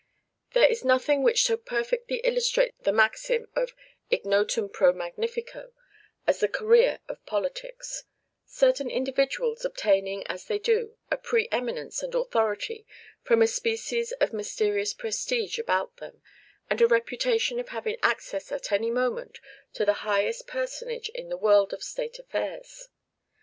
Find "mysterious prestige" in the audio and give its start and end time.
14.33-15.59